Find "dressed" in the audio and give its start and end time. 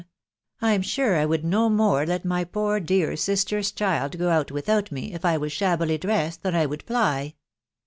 5.99-6.41